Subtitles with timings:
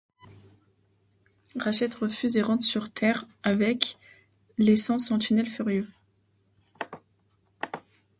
[1.59, 3.99] Ratchet refuse et rentre sur Terre avec,
[4.57, 5.87] laissant Sentinel furieux.